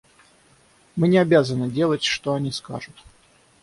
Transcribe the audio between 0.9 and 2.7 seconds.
Мы не обязаны делать, что они